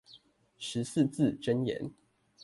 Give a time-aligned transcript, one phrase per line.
[0.57, 1.91] 十四字真言